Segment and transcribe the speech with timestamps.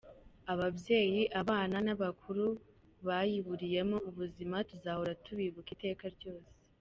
[0.53, 2.45] Ababyeyi, abana n’abakuru
[3.07, 6.51] bayiburiyemo ubuzima tuzahora tubibuka iteka ryose.